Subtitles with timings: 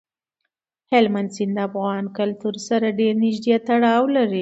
[0.91, 4.39] هلمند سیند د افغان کلتور سره ډېر نږدې تړاو لري.